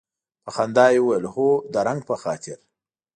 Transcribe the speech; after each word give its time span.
په 0.43 0.49
خندا 0.55 0.85
یې 0.93 0.99
وویل 1.01 1.25
هو 1.33 1.47
د 1.73 1.75
رنګ 1.87 1.99
په 2.09 2.15
خاطر. 2.23 2.57